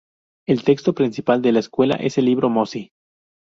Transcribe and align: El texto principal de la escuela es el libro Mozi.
El 0.47 0.63
texto 0.63 0.95
principal 0.95 1.43
de 1.43 1.51
la 1.51 1.59
escuela 1.59 1.93
es 1.93 2.17
el 2.17 2.25
libro 2.25 2.49
Mozi. 2.49 2.89